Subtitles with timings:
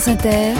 [0.00, 0.54] France Inter,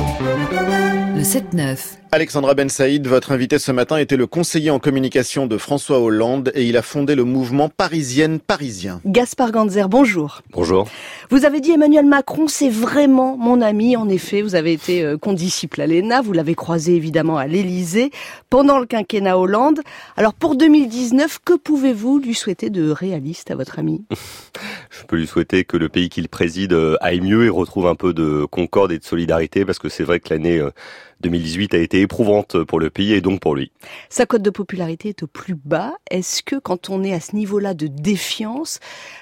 [1.17, 1.79] le 7-9.
[2.13, 6.51] Alexandra Ben Saïd, votre invité ce matin était le conseiller en communication de François Hollande
[6.57, 9.01] et il a fondé le mouvement Parisienne Parisien.
[9.07, 10.43] Gaspard Ganzer, bonjour.
[10.51, 10.89] Bonjour.
[11.31, 13.97] Vous avez dit Emmanuel Macron, c'est vraiment mon ami.
[13.97, 18.11] En effet, vous avez été euh, condisciple à l'ENA, vous l'avez croisé évidemment à l'Élysée
[18.51, 19.79] pendant le quinquennat Hollande.
[20.17, 24.03] Alors pour 2019, que pouvez-vous lui souhaiter de réaliste à votre ami?
[24.91, 27.95] Je peux lui souhaiter que le pays qu'il préside euh, aille mieux et retrouve un
[27.95, 30.73] peu de concorde et de solidarité parce que c'est vrai que l'année euh,
[31.21, 33.73] 2018 a été éprouvante pour le pays et donc pour lui.
[34.09, 35.95] Sa cote de popularité est au plus bas.
[36.11, 38.81] Est-ce que quand on est à ce niveau-là de défiance,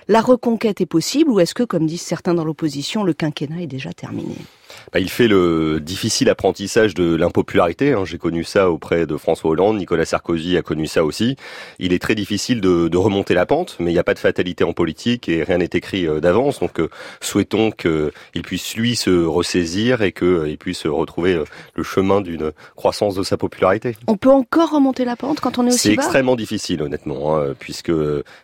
[0.08, 3.66] la reconquête est possible ou est-ce que, comme disent certains dans l'opposition, le quinquennat est
[3.66, 4.36] déjà terminé?
[4.92, 7.92] Bah, il fait le difficile apprentissage de l'impopularité.
[7.92, 8.04] Hein.
[8.04, 11.36] J'ai connu ça auprès de François Hollande, Nicolas Sarkozy a connu ça aussi.
[11.78, 14.18] Il est très difficile de, de remonter la pente, mais il n'y a pas de
[14.18, 16.60] fatalité en politique et rien n'est écrit euh, d'avance.
[16.60, 16.88] Donc euh,
[17.20, 21.42] souhaitons qu'il puisse lui se ressaisir et qu'il euh, puisse retrouver
[21.74, 23.96] le chemin d'une croissance de sa popularité.
[24.06, 27.54] On peut encore remonter la pente quand on est aussi C'est extrêmement difficile, honnêtement, hein,
[27.58, 27.92] puisque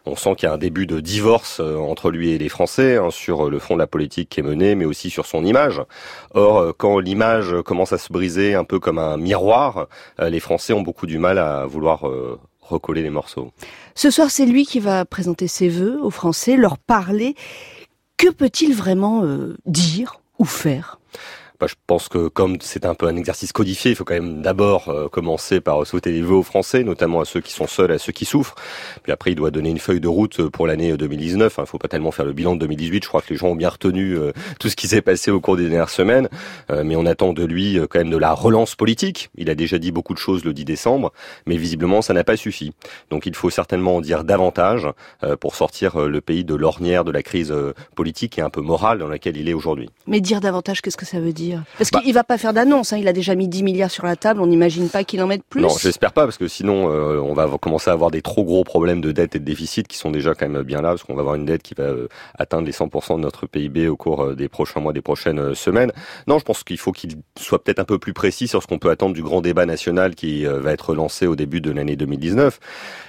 [0.07, 3.11] on sent qu'il y a un début de divorce entre lui et les Français hein,
[3.11, 5.81] sur le fond de la politique qui est menée, mais aussi sur son image.
[6.35, 9.87] Or, euh, quand l'image commence à se briser un peu comme un miroir,
[10.21, 13.53] euh, les Français ont beaucoup du mal à vouloir euh, recoller les morceaux.
[13.95, 17.37] Ce soir, c'est lui qui va présenter ses vœux aux Français, leur parler.
[18.17, 19.25] Que peut-il vraiment
[19.67, 20.99] dire ou faire?
[21.65, 24.43] Bah, je pense que comme c'est un peu un exercice codifié, il faut quand même
[24.43, 27.91] d'abord euh, commencer par souhaiter les vœux aux Français, notamment à ceux qui sont seuls,
[27.91, 28.55] à ceux qui souffrent.
[29.03, 31.55] Puis après, il doit donner une feuille de route pour l'année 2019.
[31.57, 33.03] Il ne faut pas tellement faire le bilan de 2018.
[33.03, 35.41] Je crois que les gens ont bien retenu euh, tout ce qui s'est passé au
[35.41, 36.29] cours des dernières semaines.
[36.71, 39.31] Euh, mais on attend de lui quand même de la relance politique.
[39.35, 41.15] Il a déjà dit beaucoup de choses le 10 décembre,
[41.47, 42.75] mais visiblement, ça n'a pas suffi.
[43.09, 44.87] Donc il faut certainement en dire davantage
[45.41, 47.55] pour sortir le pays de l'ornière de la crise
[47.95, 49.89] politique et un peu morale dans laquelle il est aujourd'hui.
[50.07, 51.54] Mais dire davantage, qu'est-ce que ça veut dire?
[51.79, 52.99] Parce bah, qu'il va pas faire d'annonce, hein.
[52.99, 55.45] il a déjà mis 10 milliards sur la table, on n'imagine pas qu'il en mette
[55.45, 55.61] plus.
[55.61, 58.65] Non, j'espère pas, parce que sinon euh, on va commencer à avoir des trop gros
[58.65, 61.15] problèmes de dette et de déficit qui sont déjà quand même bien là, parce qu'on
[61.15, 64.23] va avoir une dette qui va euh, atteindre les 100% de notre PIB au cours
[64.23, 65.93] euh, des prochains mois, des prochaines semaines.
[66.27, 68.79] Non, je pense qu'il faut qu'il soit peut-être un peu plus précis sur ce qu'on
[68.79, 72.59] peut attendre du grand débat national qui va être lancé au début de l'année 2019.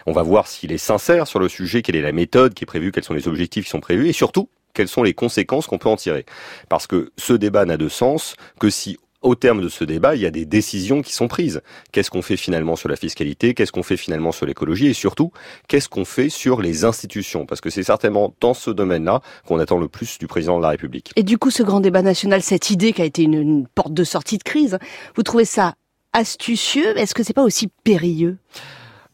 [0.05, 2.65] On va voir s'il est sincère sur le sujet, quelle est la méthode qui est
[2.67, 5.79] prévue, quels sont les objectifs qui sont prévus, et surtout quelles sont les conséquences qu'on
[5.79, 6.25] peut en tirer.
[6.69, 10.21] Parce que ce débat n'a de sens que si au terme de ce débat, il
[10.21, 11.61] y a des décisions qui sont prises.
[11.91, 13.55] Qu'est-ce qu'on fait finalement sur la fiscalité?
[13.55, 14.85] Qu'est-ce qu'on fait finalement sur l'écologie?
[14.85, 15.31] Et surtout,
[15.67, 17.47] qu'est-ce qu'on fait sur les institutions?
[17.47, 20.69] Parce que c'est certainement dans ce domaine-là qu'on attend le plus du président de la
[20.69, 21.11] République.
[21.15, 24.03] Et du coup, ce grand débat national, cette idée qui a été une, porte de
[24.03, 24.77] sortie de crise,
[25.15, 25.73] vous trouvez ça
[26.13, 26.97] astucieux?
[26.97, 28.37] Est-ce que c'est pas aussi périlleux?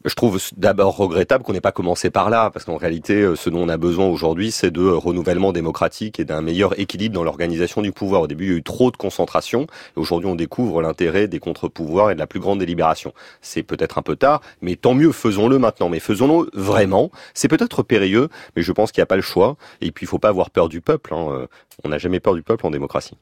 [0.04, 3.50] Je trouve d'abord regrettable qu'on n'ait pas commencé par là, parce qu'en réalité, euh, ce
[3.50, 7.82] dont on a besoin aujourd'hui, c'est de renouvellement démocratique et d'un meilleur équilibre dans l'organisation
[7.82, 8.22] du pouvoir.
[8.22, 12.10] Au début, il y a eu trop de concentration, aujourd'hui, on découvre l'intérêt des contre-pouvoirs
[12.10, 13.12] et de la plus grande délibération.
[13.40, 15.88] C'est peut-être un peu tard, mais tant mieux, faisons-le maintenant.
[15.88, 17.10] Mais faisons-le vraiment.
[17.34, 19.56] C'est peut-être périlleux, mais je pense qu'il n'y a pas le choix.
[19.80, 21.14] Et puis, il ne faut pas avoir peur du peuple.
[21.14, 21.28] Hein.
[21.30, 21.46] Euh,
[21.84, 23.16] on n'a jamais peur du peuple en démocratie.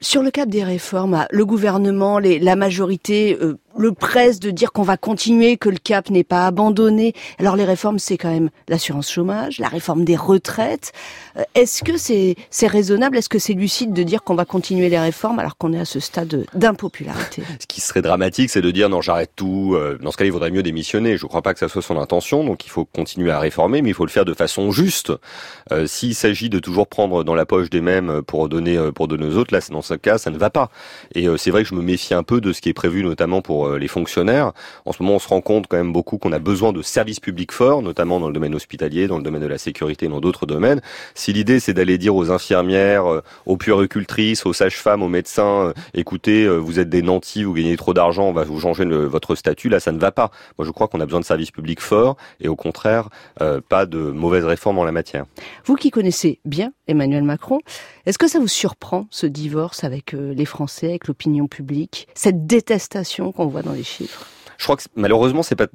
[0.00, 4.82] Sur le cap des réformes, le gouvernement, la majorité euh, le presse de dire qu'on
[4.82, 7.12] va continuer, que le cap n'est pas abandonné.
[7.38, 10.92] Alors les réformes, c'est quand même l'assurance chômage, la réforme des retraites.
[11.36, 13.16] Euh, est-ce que c'est c'est raisonnable?
[13.16, 15.84] Est-ce que c'est lucide de dire qu'on va continuer les réformes alors qu'on est à
[15.84, 17.42] ce stade d'impopularité?
[17.60, 19.74] Ce qui serait dramatique, c'est de dire non, j'arrête tout.
[19.74, 21.16] Euh, dans ce cas, il vaudrait mieux démissionner.
[21.16, 22.44] Je ne crois pas que ça soit son intention.
[22.44, 25.12] Donc il faut continuer à réformer, mais il faut le faire de façon juste.
[25.72, 29.26] Euh, S'il s'agit de toujours prendre dans la poche des mêmes pour donner pour donner
[29.26, 30.70] aux autres, là, dans ce cas, ça ne va pas.
[31.14, 33.02] Et euh, c'est vrai que je me méfie un peu de ce qui est prévu,
[33.02, 34.52] notamment pour euh, les fonctionnaires.
[34.84, 37.20] En ce moment, on se rend compte quand même beaucoup qu'on a besoin de services
[37.20, 40.46] publics forts, notamment dans le domaine hospitalier, dans le domaine de la sécurité, dans d'autres
[40.46, 40.80] domaines.
[41.14, 45.72] Si l'idée c'est d'aller dire aux infirmières, euh, aux puéricultrices, aux sages-femmes, aux médecins, euh,
[45.94, 49.68] écoutez, vous êtes des nantis, vous gagnez trop d'argent, on va vous changer votre statut,
[49.68, 50.30] là ça ne va pas.
[50.58, 53.08] Moi je crois qu'on a besoin de services publics forts et au contraire
[53.68, 55.24] pas de mauvaises réformes en la matière.
[55.64, 57.60] Vous qui connaissez bien Emmanuel Macron,
[58.06, 63.32] est-ce que ça vous surprend ce divorce avec les Français, avec l'opinion publique, cette détestation
[63.32, 64.26] qu'on dans les chiffres
[64.58, 65.66] Je crois que malheureusement, c'est pas.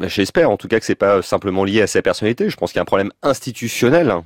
[0.00, 2.50] J'espère en tout cas que c'est pas simplement lié à sa personnalité.
[2.50, 4.20] Je pense qu'il y a un problème institutionnel euh,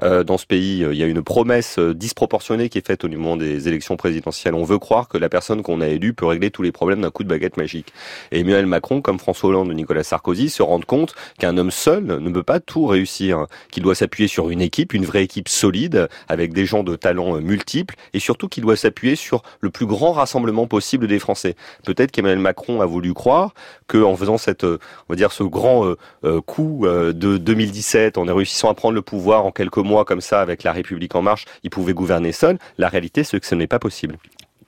[0.00, 0.84] dans ce pays.
[0.90, 4.54] Il y a une promesse euh, disproportionnée qui est faite au moment des élections présidentielles.
[4.54, 7.10] On veut croire que la personne qu'on a élue peut régler tous les problèmes d'un
[7.10, 7.92] coup de baguette magique.
[8.32, 12.04] Et Emmanuel Macron, comme François Hollande ou Nicolas Sarkozy, se rendent compte qu'un homme seul
[12.04, 16.08] ne peut pas tout réussir, qu'il doit s'appuyer sur une équipe, une vraie équipe solide,
[16.28, 19.86] avec des gens de talents euh, multiples, et surtout qu'il doit s'appuyer sur le plus
[19.86, 21.56] grand rassemblement possible des Français.
[21.84, 23.54] Peut-être qu'Emmanuel Macron a voulu croire
[23.86, 24.78] qu'en faisant cette, on
[25.08, 25.94] va dire, ce grand
[26.46, 30.40] coup de 2017, en réussissant à prendre le pouvoir en quelques quelques mois comme ça
[30.40, 32.58] avec la République en marche, il pouvait gouverner seul.
[32.78, 34.16] La réalité, c'est que ce n'est pas possible.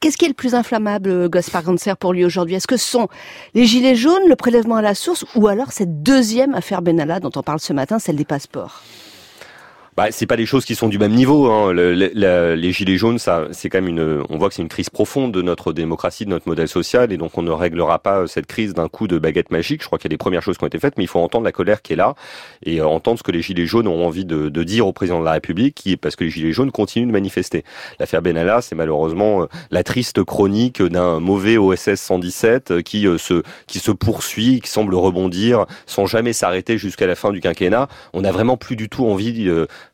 [0.00, 2.56] Qu'est-ce qui est le plus inflammable, Gaspard Ganser, pour lui aujourd'hui?
[2.56, 3.08] Est-ce que ce sont
[3.54, 7.31] les gilets jaunes, le prélèvement à la source, ou alors cette deuxième affaire Benalla dont
[7.37, 8.82] on parle ce matin, celle des passeports?
[9.94, 11.50] Bah, c'est pas des choses qui sont du même niveau.
[11.50, 11.73] Hein.
[11.73, 14.25] Le, le, les gilets jaunes, ça, c'est quand même une.
[14.31, 17.19] On voit que c'est une crise profonde de notre démocratie, de notre modèle social, et
[17.19, 19.83] donc on ne réglera pas euh, cette crise d'un coup de baguette magique.
[19.83, 21.19] Je crois qu'il y a des premières choses qui ont été faites, mais il faut
[21.19, 22.15] entendre la colère qui est là
[22.65, 25.21] et euh, entendre ce que les gilets jaunes ont envie de, de, dire au président
[25.21, 27.62] de la République, qui, parce que les gilets jaunes continuent de manifester.
[28.00, 33.79] L'affaire Benalla, c'est malheureusement euh, la triste chronique d'un mauvais OSS 117 qui se qui
[33.79, 37.89] se poursuit, qui semble rebondir sans jamais s'arrêter jusqu'à la fin du quinquennat.
[38.15, 39.33] On n'a vraiment plus du tout envie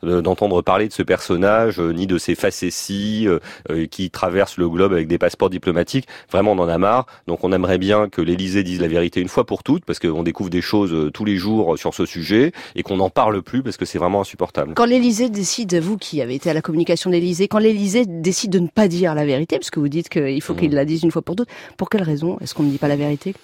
[0.02, 3.38] d'entendre parler de ce personnage, euh, ni de ses facéties euh,
[3.70, 6.06] euh, qui traversent le globe avec des passeports diplomatiques.
[6.30, 7.06] Vraiment, on en a marre.
[7.26, 10.22] Donc, on aimerait bien que l'Élysée dise la vérité une fois pour toutes, parce qu'on
[10.22, 13.76] découvre des choses tous les jours sur ce sujet, et qu'on n'en parle plus, parce
[13.76, 14.74] que c'est vraiment insupportable.
[14.74, 18.50] Quand l'Élysée décide, vous qui avez été à la communication de l'Élysée, quand l'Élysée décide
[18.50, 20.58] de ne pas dire la vérité, parce que vous dites qu'il faut mmh.
[20.58, 22.88] qu'il la dise une fois pour toutes, pour quelle raison est-ce qu'on ne dit pas
[22.88, 23.34] la vérité?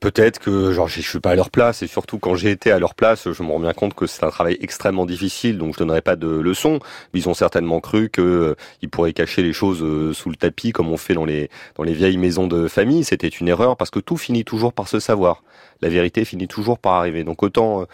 [0.00, 2.78] Peut-être que genre je suis pas à leur place et surtout quand j'ai été à
[2.78, 5.78] leur place, je me rends bien compte que c'est un travail extrêmement difficile, donc je
[5.78, 6.80] donnerai pas de leçons.
[7.12, 10.72] Ils ont certainement cru que euh, ils pourraient cacher les choses euh, sous le tapis
[10.72, 11.48] comme on fait dans les
[11.78, 13.04] vieilles maisons de famille.
[13.04, 15.42] C'était une erreur parce que tout finit toujours par se savoir.
[15.82, 17.22] La vérité finit toujours par arriver.
[17.22, 17.86] Donc autant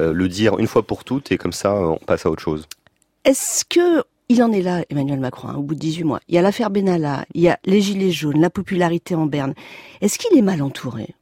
[0.00, 2.66] euh, le dire une fois pour toutes et comme ça on passe à autre chose.
[3.24, 6.20] Est-ce que il en est là, Emmanuel Macron, hein, au bout de 18 mois.
[6.26, 9.52] Il y a l'affaire Benalla, il y a les Gilets jaunes, la popularité en berne.
[10.00, 11.14] Est-ce qu'il est mal entouré?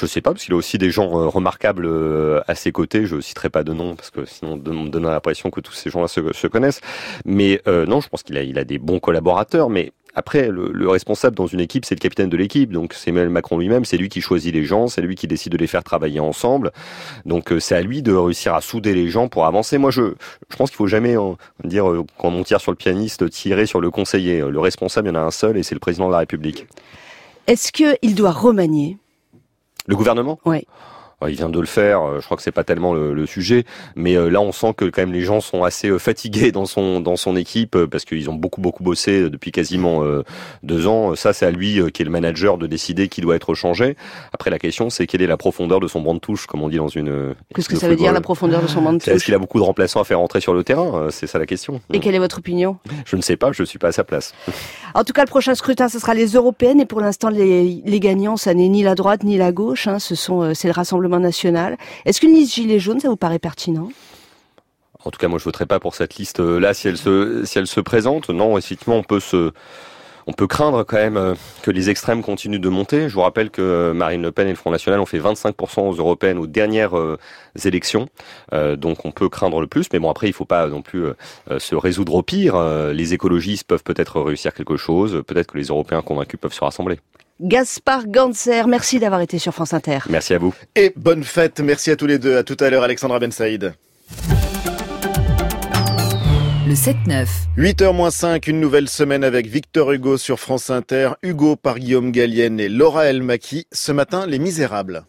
[0.00, 3.04] Je sais pas, parce qu'il a aussi des gens euh, remarquables euh, à ses côtés.
[3.04, 5.90] Je citerai pas de nom parce que sinon on me donne l'impression que tous ces
[5.90, 6.80] gens-là se, connaissent.
[7.26, 9.68] Mais euh, non, je pense qu'il a, des bons collaborateurs.
[9.68, 12.72] Mais après, le, responsable dans une équipe, c'est le capitaine de l'équipe.
[12.72, 13.84] Donc c'est Emmanuel Macron lui-même.
[13.84, 14.88] C'est lui qui choisit les gens.
[14.88, 16.72] C'est lui qui décide de les faire travailler ensemble.
[17.26, 19.76] Donc c'est à lui de réussir à souder les gens pour avancer.
[19.76, 20.14] Moi, je,
[20.48, 21.14] je pense qu'il faut jamais
[21.64, 21.84] dire
[22.16, 24.40] quand on tire sur le pianiste, tirer sur le conseiller.
[24.40, 26.66] Le responsable, il y en a un seul et c'est le président de la République.
[27.46, 28.96] Est-ce qu'il doit remanier?
[29.86, 30.38] Le gouvernement?
[30.44, 30.66] Oui.
[31.28, 32.02] Il vient de le faire.
[32.02, 33.64] Euh, je crois que c'est pas tellement le, sujet,
[33.94, 36.64] mais euh, là on sent que quand même les gens sont assez euh, fatigués dans
[36.64, 40.02] son dans son équipe parce qu'ils ont beaucoup beaucoup bossé depuis quasiment
[40.62, 41.14] deux ans.
[41.14, 43.96] Ça c'est à lui qui est le manager de décider qui doit être changé.
[44.32, 46.68] Après la question c'est quelle est la profondeur de son banc de touche, comme on
[46.68, 47.34] dit dans une.
[47.54, 49.38] Qu'est-ce que ça veut dire la profondeur de son banc de touche Est-ce qu'il a
[49.38, 51.80] beaucoup de remplaçants à faire rentrer sur le terrain C'est ça la question.
[51.92, 52.78] Et quelle est votre opinion?
[53.04, 53.52] Je ne sais pas.
[53.52, 54.34] Je suis pas à sa place.
[54.92, 58.00] En tout cas, le prochain scrutin ce sera les européennes et pour l'instant les, les
[58.00, 59.86] gagnants ça n'est ni la droite ni la gauche.
[59.86, 60.00] Hein.
[60.00, 61.76] Ce sont c'est le Rassemblement national.
[62.04, 63.88] Est-ce qu'une liste gilet jaune, ça vous paraît pertinent?
[65.04, 67.66] En tout cas, moi, je voterai pas pour cette liste-là si elle se si elle
[67.66, 68.28] se présente.
[68.28, 69.52] Non, effectivement, on peut se
[70.26, 73.08] on peut craindre quand même euh, que les extrêmes continuent de monter.
[73.08, 75.94] Je vous rappelle que Marine Le Pen et le Front National ont fait 25% aux
[75.94, 77.18] européennes aux dernières euh,
[77.64, 78.08] élections.
[78.52, 79.86] Euh, donc on peut craindre le plus.
[79.92, 81.04] Mais bon, après, il ne faut pas non plus
[81.58, 82.56] se résoudre au pire.
[82.92, 85.22] les écologistes peuvent peut-être réussir quelque chose.
[85.26, 87.00] Peut-être que les Européens convaincus peuvent se rassembler.
[87.42, 90.00] Gaspard Ganser, merci d'avoir été sur France Inter.
[90.10, 90.54] Merci à vous.
[90.76, 92.36] Et bonne fête, merci à tous les deux.
[92.36, 93.72] À tout à l'heure, Alexandra Ben Saïd.
[96.66, 97.26] Le 7-9.
[97.56, 102.60] 8h 5, une nouvelle semaine avec Victor Hugo sur France Inter, Hugo par Guillaume Gallienne
[102.60, 103.66] et Laura Elmaki.
[103.72, 105.06] Ce matin, Les Misérables.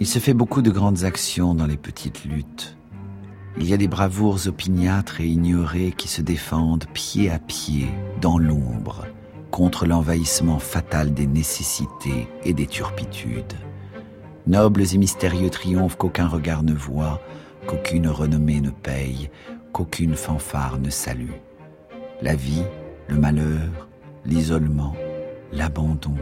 [0.00, 2.76] Il se fait beaucoup de grandes actions dans les petites luttes.
[3.56, 7.86] Il y a des bravoures opiniâtres et ignorées qui se défendent pied à pied
[8.20, 9.06] dans l'ombre
[9.54, 13.54] contre l'envahissement fatal des nécessités et des turpitudes.
[14.48, 17.20] Nobles et mystérieux triomphes qu'aucun regard ne voit,
[17.68, 19.30] qu'aucune renommée ne paye,
[19.72, 21.36] qu'aucune fanfare ne salue.
[22.20, 22.64] La vie,
[23.06, 23.86] le malheur,
[24.26, 24.96] l'isolement,
[25.52, 26.16] l'abandon,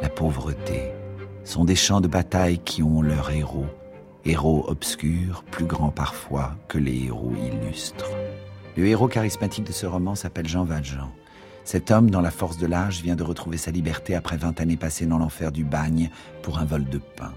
[0.00, 0.92] la pauvreté
[1.42, 3.66] sont des champs de bataille qui ont leurs héros,
[4.24, 8.12] héros obscurs, plus grands parfois que les héros illustres.
[8.76, 11.10] Le héros charismatique de ce roman s'appelle Jean Valjean.
[11.70, 14.76] Cet homme, dans la force de l'âge, vient de retrouver sa liberté après vingt années
[14.76, 16.10] passées dans l'enfer du bagne
[16.42, 17.32] pour un vol de pain.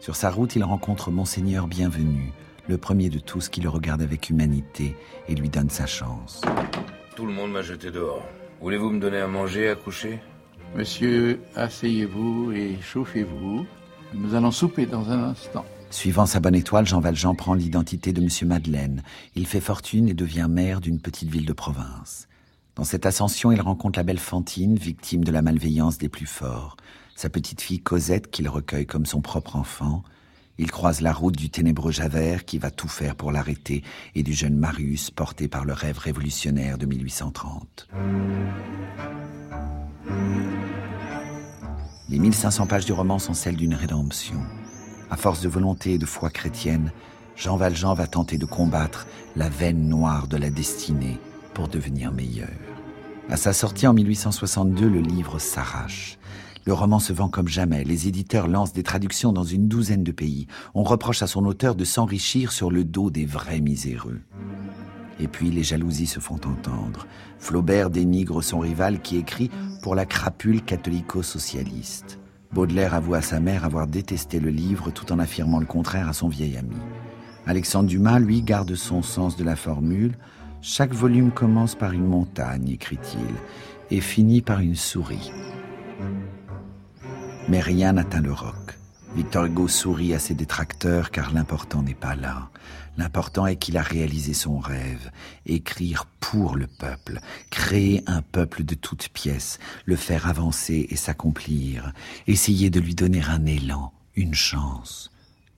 [0.00, 2.34] Sur sa route, il rencontre Monseigneur Bienvenu,
[2.68, 4.96] le premier de tous qui le regarde avec humanité
[5.28, 6.42] et lui donne sa chance.
[7.16, 8.28] Tout le monde m'a jeté dehors.
[8.60, 10.20] Voulez-vous me donner à manger, à coucher?
[10.76, 13.64] Monsieur, asseyez-vous et chauffez-vous.
[14.12, 15.64] Nous allons souper dans un instant.
[15.88, 19.02] Suivant sa bonne étoile, Jean Valjean prend l'identité de Monsieur Madeleine.
[19.36, 22.26] Il fait fortune et devient maire d'une petite ville de province.
[22.80, 26.78] Dans cette ascension, il rencontre la belle Fantine, victime de la malveillance des plus forts,
[27.14, 30.02] sa petite fille Cosette qu'il recueille comme son propre enfant.
[30.56, 33.84] Il croise la route du ténébreux Javert qui va tout faire pour l'arrêter
[34.14, 37.88] et du jeune Marius porté par le rêve révolutionnaire de 1830.
[42.08, 44.40] Les 1500 pages du roman sont celles d'une rédemption.
[45.10, 46.92] À force de volonté et de foi chrétienne,
[47.36, 49.06] Jean Valjean va tenter de combattre
[49.36, 51.18] la veine noire de la destinée
[51.60, 52.48] pour devenir meilleur.
[53.28, 56.18] À sa sortie en 1862, le livre s'arrache.
[56.64, 57.84] Le roman se vend comme jamais.
[57.84, 60.46] Les éditeurs lancent des traductions dans une douzaine de pays.
[60.72, 64.22] On reproche à son auteur de s'enrichir sur le dos des vrais miséreux.
[65.20, 67.06] Et puis les jalousies se font entendre.
[67.38, 69.50] Flaubert dénigre son rival qui écrit
[69.82, 72.18] pour la crapule catholico-socialiste.
[72.54, 76.14] Baudelaire avoue à sa mère avoir détesté le livre tout en affirmant le contraire à
[76.14, 76.78] son vieil ami.
[77.46, 80.16] Alexandre Dumas, lui, garde son sens de la formule.
[80.62, 83.34] Chaque volume commence par une montagne, écrit-il,
[83.90, 85.32] et finit par une souris.
[87.48, 88.78] Mais rien n'atteint le roc.
[89.16, 92.50] Victor Hugo sourit à ses détracteurs car l'important n'est pas là.
[92.98, 95.10] L'important est qu'il a réalisé son rêve,
[95.46, 101.92] écrire pour le peuple, créer un peuple de toutes pièces, le faire avancer et s'accomplir,
[102.26, 105.09] essayer de lui donner un élan, une chance.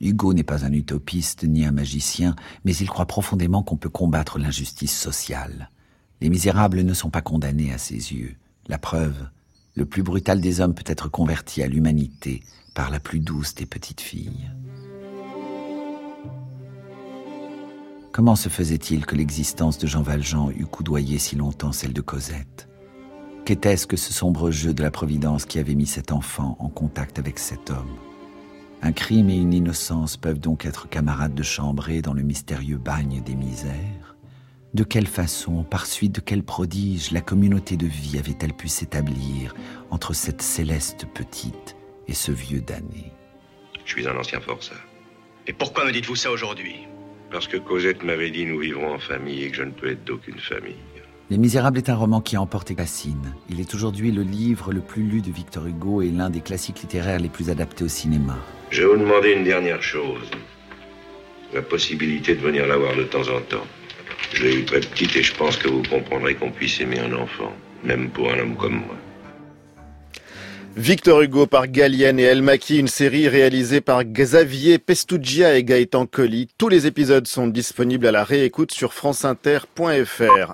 [0.02, 4.38] Hugo n'est pas un utopiste ni un magicien, mais il croit profondément qu'on peut combattre
[4.38, 5.70] l'injustice sociale.
[6.20, 8.34] Les misérables ne sont pas condamnés à ses yeux.
[8.66, 9.28] La preuve,
[9.76, 12.42] le plus brutal des hommes peut être converti à l'humanité
[12.74, 14.50] par la plus douce des petites filles.
[18.10, 22.68] Comment se faisait-il que l'existence de Jean Valjean eût coudoyé si longtemps celle de Cosette?
[23.44, 27.18] Qu'était-ce que ce sombre jeu de la Providence qui avait mis cet enfant en contact
[27.18, 27.96] avec cet homme?
[28.84, 33.22] Un crime et une innocence peuvent donc être camarades de chambrée dans le mystérieux bagne
[33.24, 34.16] des misères
[34.74, 39.54] De quelle façon, par suite de quel prodige, la communauté de vie avait-elle pu s'établir
[39.90, 41.76] entre cette céleste petite
[42.08, 43.12] et ce vieux damné?
[43.84, 44.74] Je suis un ancien forçat.
[45.46, 46.74] Et pourquoi me dites-vous ça aujourd'hui?
[47.30, 50.04] Parce que Cosette m'avait dit nous vivrons en famille et que je ne peux être
[50.04, 50.74] d'aucune famille.
[51.30, 53.32] Les Misérables est un roman qui a emporté Cassine.
[53.48, 56.80] Il est aujourd'hui le livre le plus lu de Victor Hugo et l'un des classiques
[56.80, 58.36] littéraires les plus adaptés au cinéma.
[58.72, 60.30] Je vais vous demander une dernière chose.
[61.52, 63.66] La possibilité de venir la voir de temps en temps.
[64.32, 67.12] Je l'ai eu très petite et je pense que vous comprendrez qu'on puisse aimer un
[67.12, 67.52] enfant,
[67.84, 68.96] même pour un homme comme moi.
[70.74, 76.06] Victor Hugo par Gallienne et El Maki, une série réalisée par Xavier Pestugia et Gaëtan
[76.06, 76.48] Colli.
[76.56, 80.50] Tous les épisodes sont disponibles à la réécoute sur franceinter.fr.